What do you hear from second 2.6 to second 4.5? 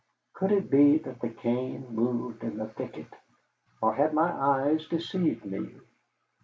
thicket? Or had my